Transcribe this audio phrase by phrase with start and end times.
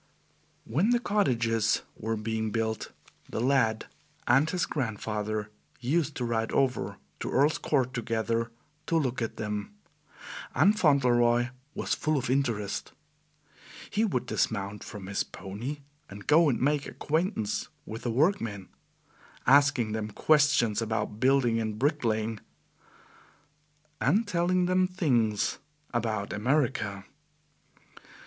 [0.65, 2.91] When the cottages were being built,
[3.29, 3.85] the lad
[4.27, 8.49] and his grandfather used to ride over to Earl's Court together
[8.87, 9.75] to look at them,
[10.55, 12.93] and Fauntleroy was full of interest.
[13.91, 18.69] He would dismount from his pony and go and make acquaintance with the workmen,
[19.45, 22.39] asking them questions about building and bricklaying,
[23.99, 25.59] and telling them things
[25.93, 27.05] about America.